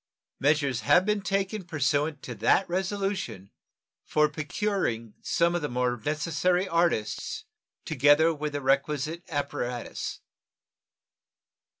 [0.39, 3.51] Measures have been taken pursuant to that resolution
[4.03, 7.45] for procuring some of the most necessary artists,
[7.85, 10.19] together with the requisite apparatus.